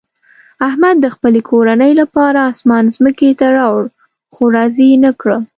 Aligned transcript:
احمد 0.67 0.95
د 1.01 1.05
خپلې 1.15 1.41
کورنۍ 1.49 1.91
لپاره 2.01 2.39
اسمان 2.51 2.83
ځمکې 2.95 3.29
ته 3.39 3.47
راوړ، 3.57 3.83
خو 4.33 4.43
راضي 4.55 4.85
یې 4.91 4.97
نه 5.05 5.11
کړه. 5.19 5.37